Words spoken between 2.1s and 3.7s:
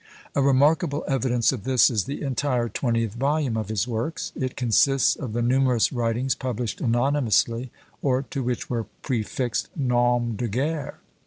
entire twentieth volume of